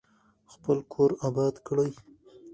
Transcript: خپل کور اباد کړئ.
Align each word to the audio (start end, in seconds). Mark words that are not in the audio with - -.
خپل 0.53 0.77
کور 0.93 1.11
اباد 1.27 1.55
کړئ. 1.67 1.89